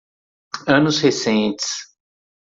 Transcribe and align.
Anos 0.75 0.97
recentes 0.99 1.69